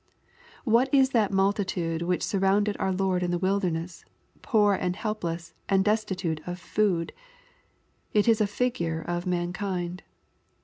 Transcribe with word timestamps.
What 0.63 0.91
is 0.91 1.11
that 1.11 1.31
multitude 1.31 2.01
vhich 2.01 2.23
surrounded 2.23 2.75
our 2.79 2.91
Lord 2.91 3.21
in 3.21 3.29
the 3.29 3.37
wilderness, 3.37 4.03
poor 4.41 4.73
and 4.73 4.95
helpless, 4.95 5.53
and 5.69 5.85
destitute 5.85 6.41
of 6.47 6.57
food? 6.59 7.13
It 8.11 8.27
is 8.27 8.41
a 8.41 8.47
figure 8.47 9.03
of 9.07 9.27
mankind. 9.27 10.01